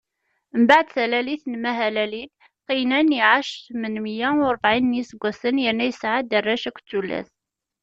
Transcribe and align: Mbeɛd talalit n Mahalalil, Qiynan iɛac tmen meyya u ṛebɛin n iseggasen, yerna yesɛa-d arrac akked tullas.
Mbeɛd 0.61 0.87
talalit 0.93 1.43
n 1.47 1.53
Mahalalil, 1.63 2.31
Qiynan 2.65 3.15
iɛac 3.19 3.49
tmen 3.65 3.95
meyya 4.03 4.29
u 4.43 4.47
ṛebɛin 4.55 4.85
n 4.97 4.99
iseggasen, 5.01 5.61
yerna 5.63 5.85
yesɛa-d 5.87 6.31
arrac 6.37 6.63
akked 6.69 6.85
tullas. 6.89 7.29